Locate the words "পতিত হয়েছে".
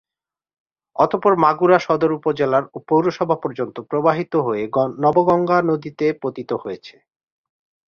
6.21-6.95